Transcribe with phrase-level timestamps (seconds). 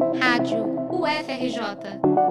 [0.00, 1.60] Rádio UFRJ.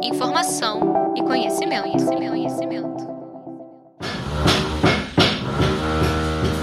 [0.04, 3.07] Informação e conhecimento, conhecimento, conhecimento.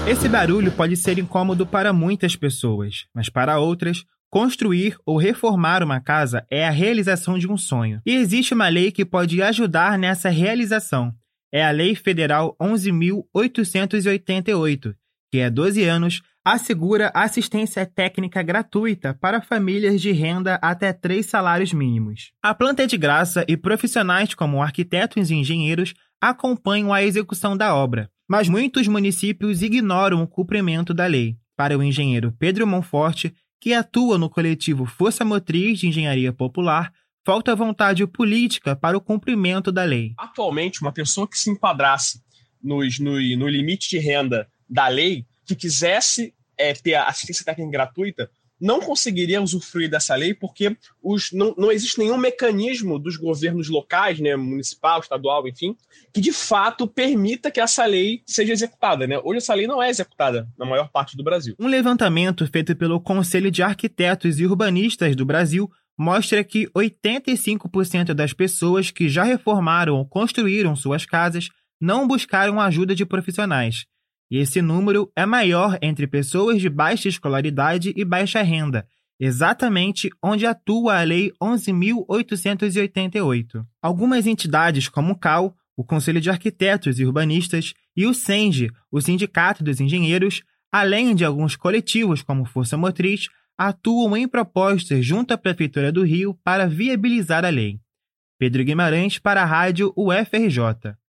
[0.05, 6.01] Esse barulho pode ser incômodo para muitas pessoas, mas para outras, construir ou reformar uma
[6.01, 8.01] casa é a realização de um sonho.
[8.05, 11.13] E existe uma lei que pode ajudar nessa realização.
[11.53, 14.93] É a Lei Federal 11.888,
[15.31, 21.73] que há 12 anos assegura assistência técnica gratuita para famílias de renda até três salários
[21.73, 22.31] mínimos.
[22.41, 27.75] A planta é de graça e profissionais como arquitetos e engenheiros acompanham a execução da
[27.75, 31.35] obra, mas muitos municípios ignoram o cumprimento da lei.
[31.55, 36.93] Para o engenheiro Pedro Monforte, que atua no coletivo Força Motriz de Engenharia Popular,
[37.25, 40.13] falta vontade política para o cumprimento da lei.
[40.17, 42.21] Atualmente, uma pessoa que se enquadrasse
[42.63, 48.29] nos, no, no limite de renda da lei, que quisesse é, ter assistência técnica gratuita,
[48.59, 54.19] não conseguiria usufruir dessa lei porque os, não, não existe nenhum mecanismo dos governos locais,
[54.19, 55.75] né, municipal, estadual, enfim,
[56.13, 59.05] que de fato permita que essa lei seja executada.
[59.05, 59.19] Né?
[59.23, 61.55] Hoje essa lei não é executada na maior parte do Brasil.
[61.59, 68.33] Um levantamento feito pelo Conselho de Arquitetos e Urbanistas do Brasil mostra que 85% das
[68.33, 73.85] pessoas que já reformaram ou construíram suas casas não buscaram ajuda de profissionais.
[74.29, 78.85] E esse número é maior entre pessoas de baixa escolaridade e baixa renda,
[79.19, 83.65] exatamente onde atua a Lei 11.888.
[83.81, 88.99] Algumas entidades, como o CAL, o Conselho de Arquitetos e Urbanistas, e o SENGE, o
[89.01, 95.37] Sindicato dos Engenheiros, além de alguns coletivos, como Força Motriz, atuam em propostas junto à
[95.37, 97.79] Prefeitura do Rio para viabilizar a lei.
[98.37, 100.95] Pedro Guimarães para a Rádio UFRJ.